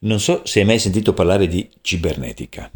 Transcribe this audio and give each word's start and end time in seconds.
Non 0.00 0.20
so 0.20 0.42
se 0.44 0.60
hai 0.60 0.66
mai 0.66 0.78
sentito 0.78 1.14
parlare 1.14 1.46
di 1.46 1.68
cibernetica. 1.80 2.70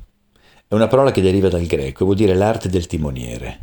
È 0.66 0.74
una 0.74 0.88
parola 0.88 1.10
che 1.10 1.20
deriva 1.20 1.48
dal 1.48 1.66
greco 1.66 2.02
e 2.02 2.04
vuol 2.04 2.16
dire 2.16 2.34
l'arte 2.34 2.68
del 2.68 2.86
timoniere. 2.86 3.58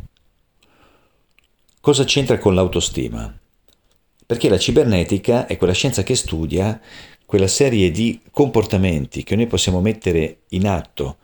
Cosa 1.80 2.04
c'entra 2.04 2.38
con 2.38 2.56
l'autostima? 2.56 3.32
Perché 4.26 4.50
la 4.50 4.58
cibernetica 4.58 5.46
è 5.46 5.58
quella 5.58 5.74
scienza 5.74 6.04
che 6.04 6.16
studia 6.16 6.82
quella 7.26 7.48
serie 7.48 7.92
di 7.92 8.22
comportamenti 8.32 9.24
che 9.24 9.36
noi 9.36 9.48
possiamo 9.48 9.82
mettere 9.82 10.42
in 10.50 10.68
atto 10.68 11.18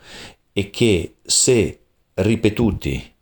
e 0.53 0.69
che 0.69 1.15
se 1.21 1.79
ripetuti 2.15 3.13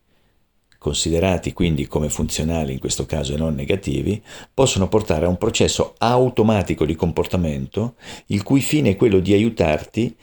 considerati 0.79 1.53
quindi 1.53 1.85
come 1.85 2.09
funzionali 2.09 2.73
in 2.73 2.79
questo 2.79 3.05
caso 3.05 3.33
e 3.33 3.37
non 3.37 3.53
negativi, 3.53 4.19
possono 4.51 4.87
portare 4.87 5.25
a 5.25 5.29
un 5.29 5.37
processo 5.37 5.93
automatico 5.99 6.85
di 6.85 6.95
comportamento 6.95 7.95
il 8.27 8.41
cui 8.41 8.61
fine 8.61 8.91
è 8.91 8.95
quello 8.95 9.19
di 9.19 9.33
aiutarti 9.33 10.15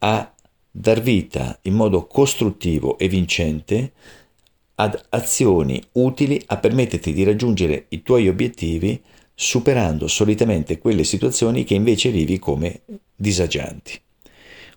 a 0.00 0.30
dar 0.70 1.00
vita 1.00 1.58
in 1.62 1.74
modo 1.74 2.06
costruttivo 2.06 2.98
e 2.98 3.08
vincente 3.08 3.92
ad 4.74 5.00
azioni 5.10 5.80
utili 5.92 6.42
a 6.46 6.56
permetterti 6.56 7.12
di 7.12 7.22
raggiungere 7.24 7.86
i 7.90 8.02
tuoi 8.02 8.28
obiettivi 8.28 9.00
superando 9.34 10.08
solitamente 10.08 10.78
quelle 10.78 11.04
situazioni 11.04 11.64
che 11.64 11.74
invece 11.74 12.10
vivi 12.10 12.38
come 12.38 12.82
disagianti. 13.14 14.00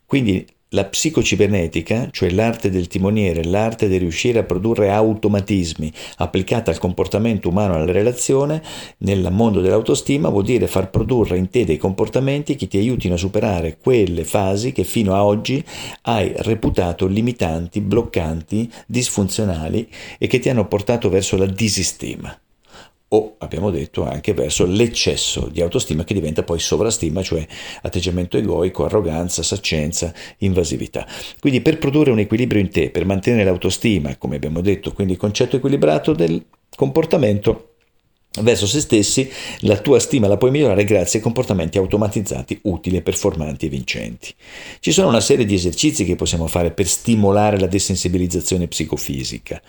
Quindi 0.06 0.46
la 0.70 0.86
psicocibernetica, 0.86 2.10
cioè 2.12 2.30
l'arte 2.32 2.70
del 2.70 2.88
timoniere, 2.88 3.44
l'arte 3.44 3.88
di 3.88 3.98
riuscire 3.98 4.40
a 4.40 4.44
produrre 4.44 4.92
automatismi 4.92 5.92
applicata 6.18 6.72
al 6.72 6.80
comportamento 6.80 7.50
umano 7.50 7.76
e 7.76 7.78
alla 7.78 7.92
relazione, 7.92 8.62
nel 9.00 9.32
mondo 9.32 9.62
dell'autostima 9.62 10.30
vuol 10.30 10.44
dire 10.44 10.68
far 10.68 10.90
produrre 10.90 11.38
in 11.38 11.50
te 11.50 11.66
dei 11.66 11.78
comportamenti 11.78 12.56
che 12.56 12.68
ti 12.68 12.78
aiutino 12.78 13.14
a 13.14 13.18
superare 13.18 13.78
quelle 13.78 14.24
fasi 14.24 14.72
che 14.72 14.84
fino 14.84 15.14
a 15.14 15.24
oggi 15.24 15.64
hai 16.04 16.34
reputato 16.38 17.06
limitanti, 17.06 17.80
bloccanti, 17.82 18.70
disfunzionali 18.88 19.88
e 20.18 20.28
che 20.28 20.40
ti 20.40 20.50
hanno 20.50 20.68
portato 20.68 21.10
verso 21.10 21.38
la 21.38 21.46
disistima 21.46 22.38
o 23.10 23.36
abbiamo 23.40 23.70
detto 23.70 24.04
anche 24.04 24.34
verso 24.34 24.66
l'eccesso 24.66 25.48
di 25.48 25.62
autostima 25.62 26.04
che 26.04 26.14
diventa 26.14 26.44
poi 26.44 26.60
sovrastima, 26.60 27.22
cioè 27.22 27.46
atteggiamento 27.82 28.38
egoico, 28.38 28.86
arroganza, 28.86 29.44
saccenza, 29.44 30.14
invasività. 30.40 31.06
Quindi 31.40 31.62
per 31.62 31.78
produrre 31.78 32.12
un 32.12 32.20
equilibrio 32.20 32.62
in 32.62 32.70
te, 32.70 32.90
per 32.90 33.06
mantenere 33.06 33.44
l'autostima, 33.44 34.18
come 34.18 34.38
abbiamo 34.38 34.62
detto, 34.62 34.92
quindi 34.92 35.14
il 35.14 35.20
concetto 35.20 35.58
equilibrato 35.58 36.14
del 36.14 36.44
comportamento, 36.76 37.75
verso 38.42 38.68
se 38.68 38.82
stessi, 38.82 39.30
la 39.62 39.78
tua 39.78 40.00
stima 40.00 40.28
la 40.28 40.38
puoi 40.38 40.52
migliorare 40.52 40.84
grazie 40.84 41.20
a 41.20 41.22
comportamenti 41.22 41.78
automatizzati, 41.78 42.60
utili, 42.64 43.02
performanti 43.02 43.68
e 43.68 43.70
vincenti. 43.70 44.34
Ci 44.80 44.92
sono 44.92 45.08
una 45.08 45.22
serie 45.22 45.46
di 45.46 45.54
esercizi 45.54 46.04
che 46.04 46.16
possiamo 46.16 46.48
fare 46.48 46.72
per 46.72 46.88
stimolare 46.88 47.60
la 47.60 47.68
desensibilizzazione 47.68 48.68
psicofisica. 48.68 49.62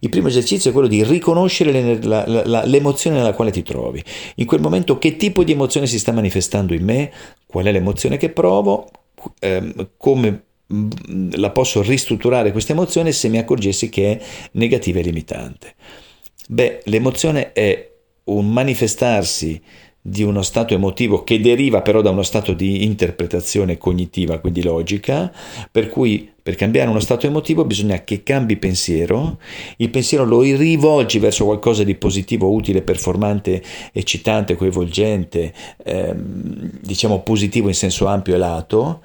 Il 0.00 0.08
primo 0.08 0.28
esercizio 0.28 0.70
è 0.70 0.72
quello 0.72 0.88
di 0.88 1.04
riconoscere 1.04 2.02
la, 2.02 2.26
la, 2.26 2.46
la, 2.46 2.64
l'emozione 2.64 3.16
nella 3.16 3.34
quale 3.34 3.50
ti 3.50 3.62
trovi. 3.62 4.02
In 4.36 4.46
quel 4.46 4.60
momento 4.60 4.98
che 4.98 5.16
tipo 5.16 5.44
di 5.44 5.52
emozione 5.52 5.86
si 5.86 5.98
sta 5.98 6.12
manifestando 6.12 6.74
in 6.74 6.84
me, 6.84 7.12
qual 7.46 7.66
è 7.66 7.72
l'emozione 7.72 8.16
che 8.16 8.30
provo, 8.30 8.88
ehm, 9.40 9.90
come 9.96 10.42
mm, 10.72 11.32
la 11.34 11.50
posso 11.50 11.82
ristrutturare 11.82 12.52
questa 12.52 12.72
emozione 12.72 13.12
se 13.12 13.28
mi 13.28 13.38
accorgessi 13.38 13.88
che 13.88 14.12
è 14.12 14.24
negativa 14.52 15.00
e 15.00 15.02
limitante. 15.02 15.74
Beh, 16.48 16.82
l'emozione 16.84 17.52
è 17.52 17.92
un 18.24 18.50
manifestarsi 18.50 19.60
di 20.06 20.22
uno 20.22 20.42
stato 20.42 20.74
emotivo 20.74 21.24
che 21.24 21.40
deriva 21.40 21.80
però 21.80 22.02
da 22.02 22.10
uno 22.10 22.22
stato 22.22 22.52
di 22.52 22.84
interpretazione 22.84 23.78
cognitiva, 23.78 24.38
quindi 24.38 24.62
logica, 24.62 25.32
per 25.70 25.88
cui 25.88 26.30
per 26.42 26.56
cambiare 26.56 26.90
uno 26.90 27.00
stato 27.00 27.26
emotivo 27.26 27.64
bisogna 27.64 28.04
che 28.04 28.22
cambi 28.22 28.58
pensiero, 28.58 29.38
il 29.78 29.88
pensiero 29.88 30.26
lo 30.26 30.42
rivolgi 30.42 31.18
verso 31.18 31.46
qualcosa 31.46 31.84
di 31.84 31.94
positivo, 31.94 32.52
utile, 32.52 32.82
performante, 32.82 33.62
eccitante, 33.94 34.56
coinvolgente, 34.56 35.54
ehm, 35.82 36.70
diciamo 36.82 37.20
positivo 37.22 37.68
in 37.68 37.74
senso 37.74 38.06
ampio 38.06 38.34
e 38.34 38.38
lato, 38.38 39.00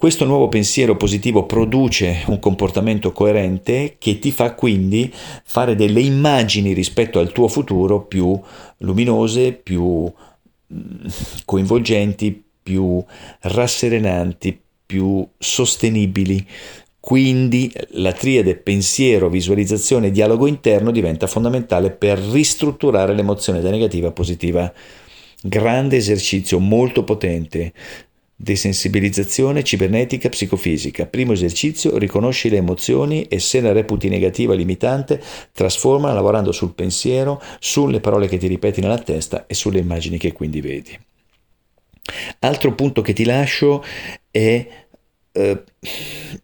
questo 0.00 0.24
nuovo 0.24 0.48
pensiero 0.48 0.96
positivo 0.96 1.44
produce 1.44 2.22
un 2.28 2.38
comportamento 2.38 3.12
coerente 3.12 3.96
che 3.98 4.18
ti 4.18 4.32
fa 4.32 4.54
quindi 4.54 5.12
fare 5.12 5.76
delle 5.76 6.00
immagini 6.00 6.72
rispetto 6.72 7.18
al 7.18 7.32
tuo 7.32 7.48
futuro 7.48 8.06
più 8.06 8.40
luminose, 8.78 9.52
più 9.52 10.10
mm, 10.72 11.06
coinvolgenti, 11.44 12.42
più 12.62 13.04
rasserenanti, 13.40 14.58
più 14.86 15.28
sostenibili. 15.36 16.46
Quindi 16.98 17.70
la 17.90 18.12
triade 18.12 18.56
pensiero, 18.56 19.28
visualizzazione 19.28 20.06
e 20.06 20.12
dialogo 20.12 20.46
interno 20.46 20.92
diventa 20.92 21.26
fondamentale 21.26 21.90
per 21.90 22.18
ristrutturare 22.18 23.12
l'emozione 23.12 23.60
da 23.60 23.68
negativa 23.68 24.08
a 24.08 24.12
positiva. 24.12 24.72
Grande 25.42 25.96
esercizio, 25.96 26.58
molto 26.58 27.04
potente. 27.04 27.74
Desensibilizzazione 28.42 29.62
cibernetica 29.62 30.30
psicofisica. 30.30 31.04
Primo 31.04 31.32
esercizio, 31.32 31.98
riconosci 31.98 32.48
le 32.48 32.56
emozioni 32.56 33.24
e 33.24 33.38
se 33.38 33.60
la 33.60 33.72
reputi 33.72 34.08
negativa 34.08 34.54
limitante, 34.54 35.22
trasforma 35.52 36.10
lavorando 36.14 36.50
sul 36.50 36.72
pensiero, 36.72 37.42
sulle 37.58 38.00
parole 38.00 38.28
che 38.28 38.38
ti 38.38 38.46
ripeti 38.46 38.80
nella 38.80 38.96
testa 38.96 39.44
e 39.46 39.52
sulle 39.52 39.80
immagini 39.80 40.16
che 40.16 40.32
quindi 40.32 40.62
vedi. 40.62 40.98
Altro 42.38 42.74
punto 42.74 43.02
che 43.02 43.12
ti 43.12 43.24
lascio 43.26 43.84
è 44.30 44.66
eh, 45.32 45.62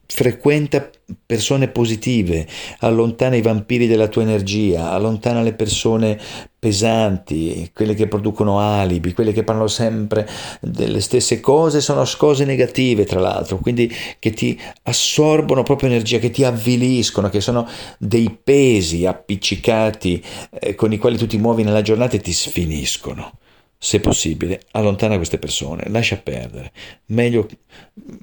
frequenta 0.07 0.91
persone 1.25 1.69
positive, 1.69 2.47
allontana 2.81 3.37
i 3.37 3.43
vampiri 3.43 3.87
della 3.87 4.09
tua 4.09 4.23
energia, 4.23 4.91
allontana 4.91 5.43
le 5.43 5.55
persone 5.55 6.21
pesanti, 6.67 7.71
quelle 7.73 7.95
che 7.95 8.09
producono 8.09 8.59
alibi, 8.59 9.13
quelle 9.13 9.33
che 9.33 9.45
parlano 9.45 9.69
sempre 9.69 10.29
delle 10.61 11.01
stesse 11.01 11.39
cose, 11.39 11.81
sono 11.81 12.05
cose 12.17 12.45
negative 12.45 13.05
tra 13.05 13.21
l'altro, 13.21 13.59
quindi 13.59 13.89
che 14.19 14.33
ti 14.33 14.61
assorbono 14.83 15.63
proprio 15.63 15.91
energia, 15.91 16.19
che 16.19 16.31
ti 16.31 16.43
avviliscono, 16.43 17.29
che 17.29 17.41
sono 17.41 17.69
dei 17.99 18.37
pesi 18.43 19.07
appiccicati 19.07 20.21
eh, 20.59 20.75
con 20.75 20.93
i 20.93 20.99
quali 20.99 21.17
tu 21.17 21.29
ti 21.29 21.39
muovi 21.39 21.63
nella 21.63 21.83
giornata 21.83 22.17
e 22.17 22.21
ti 22.21 22.33
sfiniscono 22.33 23.39
se 23.79 24.01
possibile, 24.01 24.63
allontana 24.73 25.17
queste 25.17 25.39
persone, 25.39 25.85
lascia 25.89 26.17
perdere. 26.17 26.73
Meglio, 27.07 27.47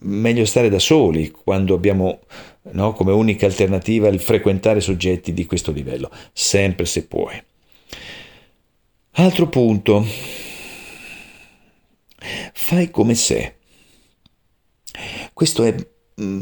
meglio 0.02 0.44
stare 0.44 0.68
da 0.68 0.80
soli 0.80 1.32
quando 1.32 1.76
abbiamo 1.76 2.22
no, 2.72 2.92
come 2.92 3.14
unica 3.14 3.46
alternativa 3.46 4.10
il 4.10 4.20
frequentare 4.20 4.82
soggetti 4.82 5.32
di 5.32 5.46
questo 5.46 5.72
livello, 5.72 6.10
sempre 6.34 6.86
se 6.86 7.06
puoi. 7.06 7.42
Altro 9.16 9.48
punto, 9.48 10.04
fai 12.54 12.90
come 12.90 13.14
se. 13.14 13.58
Questo 15.32 15.64
è 15.64 15.76
mm, 16.20 16.42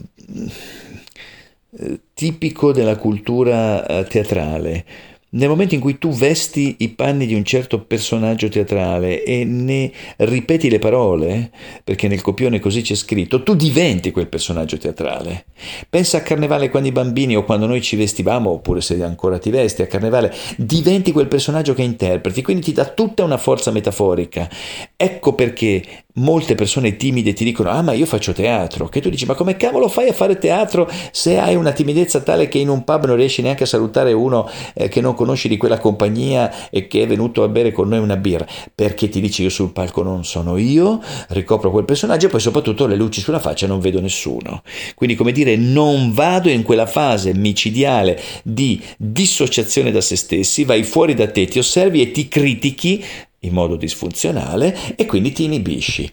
tipico 2.13 2.71
della 2.71 2.95
cultura 2.95 3.85
eh, 3.85 4.05
teatrale 4.05 4.85
nel 5.33 5.47
momento 5.47 5.75
in 5.75 5.81
cui 5.81 5.97
tu 5.97 6.11
vesti 6.11 6.77
i 6.79 6.89
panni 6.89 7.25
di 7.25 7.35
un 7.35 7.43
certo 7.43 7.79
personaggio 7.83 8.49
teatrale 8.49 9.23
e 9.23 9.45
ne 9.45 9.91
ripeti 10.17 10.69
le 10.69 10.79
parole, 10.79 11.51
perché 11.83 12.07
nel 12.07 12.21
copione 12.21 12.59
così 12.59 12.81
c'è 12.81 12.95
scritto, 12.95 13.43
tu 13.43 13.55
diventi 13.55 14.11
quel 14.11 14.27
personaggio 14.27 14.77
teatrale. 14.77 15.45
Pensa 15.89 16.17
a 16.17 16.21
Carnevale 16.21 16.69
quando 16.69 16.89
i 16.89 16.91
bambini 16.91 17.35
o 17.35 17.43
quando 17.43 17.65
noi 17.65 17.81
ci 17.81 17.95
vestivamo, 17.95 18.49
oppure 18.49 18.81
se 18.81 19.01
ancora 19.03 19.37
ti 19.37 19.49
vesti 19.49 19.81
a 19.81 19.87
Carnevale, 19.87 20.33
diventi 20.57 21.11
quel 21.11 21.27
personaggio 21.27 21.73
che 21.73 21.83
interpreti, 21.83 22.41
quindi 22.41 22.63
ti 22.63 22.73
dà 22.73 22.85
tutta 22.85 23.23
una 23.23 23.37
forza 23.37 23.71
metaforica. 23.71 24.49
Ecco 24.97 25.33
perché 25.33 25.83
molte 26.15 26.55
persone 26.55 26.95
timide 26.95 27.33
ti 27.33 27.43
dicono 27.43 27.69
ah 27.69 27.81
ma 27.81 27.93
io 27.93 28.05
faccio 28.05 28.33
teatro, 28.33 28.87
che 28.87 29.01
tu 29.01 29.09
dici 29.09 29.25
ma 29.25 29.33
come 29.33 29.55
cavolo 29.57 29.87
fai 29.87 30.09
a 30.09 30.13
fare 30.13 30.37
teatro 30.37 30.89
se 31.11 31.37
hai 31.37 31.55
una 31.55 31.71
timidezza 31.71 32.21
tale 32.21 32.47
che 32.47 32.57
in 32.57 32.69
un 32.69 32.83
pub 32.83 33.05
non 33.05 33.15
riesci 33.15 33.41
neanche 33.41 33.63
a 33.63 33.67
salutare 33.67 34.13
uno 34.13 34.49
eh, 34.73 34.87
che 34.87 35.01
non 35.01 35.13
conosci 35.13 35.47
di 35.47 35.57
quella 35.57 35.77
compagnia 35.77 36.69
e 36.69 36.87
che 36.87 37.03
è 37.03 37.07
venuto 37.07 37.43
a 37.43 37.47
bere 37.47 37.71
con 37.71 37.87
noi 37.87 37.99
una 37.99 38.17
birra, 38.17 38.45
perché 38.73 39.09
ti 39.09 39.21
dici 39.21 39.43
io 39.43 39.49
sul 39.49 39.71
palco 39.71 40.03
non 40.03 40.25
sono 40.25 40.57
io, 40.57 41.01
ricopro 41.29 41.71
quel 41.71 41.85
personaggio 41.85 42.27
e 42.27 42.29
poi 42.29 42.39
soprattutto 42.39 42.87
le 42.87 42.95
luci 42.95 43.21
sulla 43.21 43.39
faccia 43.39 43.67
non 43.67 43.79
vedo 43.79 44.01
nessuno. 44.01 44.63
Quindi 44.95 45.15
come 45.15 45.31
dire 45.31 45.55
non 45.55 46.11
vado 46.13 46.49
in 46.49 46.63
quella 46.63 46.85
fase 46.85 47.33
micidiale 47.33 48.19
di 48.43 48.81
dissociazione 48.97 49.91
da 49.91 50.01
se 50.01 50.15
stessi, 50.15 50.63
vai 50.63 50.83
fuori 50.83 51.13
da 51.13 51.29
te, 51.29 51.45
ti 51.45 51.59
osservi 51.59 52.01
e 52.01 52.11
ti 52.11 52.27
critichi 52.27 53.03
in 53.43 53.53
modo 53.53 53.75
disfunzionale 53.75 54.95
e 54.95 55.05
quindi 55.05 55.31
ti 55.31 55.45
inibisci. 55.45 56.11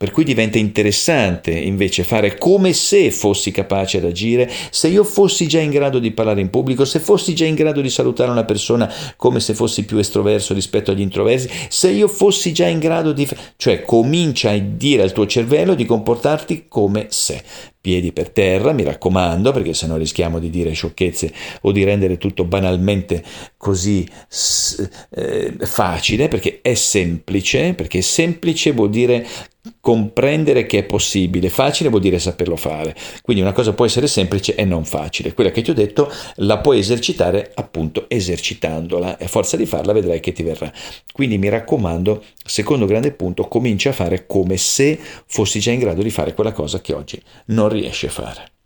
Per 0.00 0.12
cui 0.12 0.24
diventa 0.24 0.56
interessante 0.56 1.50
invece 1.50 2.04
fare 2.04 2.38
come 2.38 2.72
se 2.72 3.10
fossi 3.10 3.50
capace 3.50 3.98
ad 3.98 4.04
agire, 4.04 4.50
se 4.70 4.88
io 4.88 5.04
fossi 5.04 5.46
già 5.46 5.60
in 5.60 5.68
grado 5.68 5.98
di 5.98 6.10
parlare 6.10 6.40
in 6.40 6.48
pubblico, 6.48 6.86
se 6.86 7.00
fossi 7.00 7.34
già 7.34 7.44
in 7.44 7.54
grado 7.54 7.82
di 7.82 7.90
salutare 7.90 8.30
una 8.30 8.46
persona 8.46 8.90
come 9.16 9.40
se 9.40 9.52
fossi 9.52 9.84
più 9.84 9.98
estroverso 9.98 10.54
rispetto 10.54 10.90
agli 10.90 11.02
introversi, 11.02 11.50
se 11.68 11.90
io 11.90 12.08
fossi 12.08 12.54
già 12.54 12.66
in 12.66 12.78
grado 12.78 13.12
di... 13.12 13.28
cioè 13.56 13.82
comincia 13.82 14.52
a 14.52 14.58
dire 14.58 15.02
al 15.02 15.12
tuo 15.12 15.26
cervello 15.26 15.74
di 15.74 15.84
comportarti 15.84 16.64
come 16.66 17.08
se. 17.10 17.42
Piedi 17.82 18.12
per 18.12 18.28
terra, 18.28 18.72
mi 18.72 18.82
raccomando, 18.82 19.52
perché 19.52 19.72
sennò 19.72 19.96
rischiamo 19.96 20.38
di 20.38 20.50
dire 20.50 20.72
sciocchezze 20.72 21.32
o 21.62 21.72
di 21.72 21.82
rendere 21.82 22.18
tutto 22.18 22.44
banalmente 22.44 23.24
così 23.56 24.06
eh, 25.10 25.54
facile, 25.60 26.28
perché 26.28 26.58
è 26.60 26.74
semplice, 26.74 27.72
perché 27.72 28.02
semplice 28.02 28.72
vuol 28.72 28.90
dire 28.90 29.26
comprendere 29.80 30.66
che 30.66 30.78
è 30.78 30.84
possibile, 30.84 31.48
facile 31.48 31.88
vuol 31.88 32.00
dire 32.00 32.18
saperlo 32.18 32.56
fare. 32.56 32.94
Quindi 33.22 33.42
una 33.42 33.52
cosa 33.52 33.72
può 33.72 33.84
essere 33.84 34.06
semplice 34.06 34.54
e 34.54 34.64
non 34.64 34.84
facile. 34.84 35.34
Quella 35.34 35.50
che 35.50 35.62
ti 35.62 35.70
ho 35.70 35.74
detto 35.74 36.10
la 36.36 36.58
puoi 36.58 36.78
esercitare 36.78 37.52
appunto 37.54 38.06
esercitandola 38.08 39.18
e 39.18 39.24
a 39.24 39.28
forza 39.28 39.56
di 39.56 39.66
farla 39.66 39.92
vedrai 39.92 40.20
che 40.20 40.32
ti 40.32 40.42
verrà. 40.42 40.72
Quindi 41.12 41.38
mi 41.38 41.48
raccomando, 41.48 42.24
secondo 42.44 42.86
grande 42.86 43.12
punto, 43.12 43.48
comincia 43.48 43.90
a 43.90 43.94
fare 43.94 44.26
come 44.26 44.56
se 44.56 44.98
fossi 45.26 45.60
già 45.60 45.70
in 45.70 45.80
grado 45.80 46.02
di 46.02 46.10
fare 46.10 46.34
quella 46.34 46.52
cosa 46.52 46.80
che 46.80 46.92
oggi 46.92 47.20
non 47.46 47.68
riesci 47.68 48.06
a 48.06 48.10
fare. 48.10 48.59